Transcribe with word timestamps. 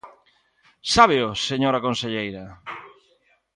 ¿Sábeo, 0.93 1.29
señora 1.49 1.83
conselleira? 1.85 2.43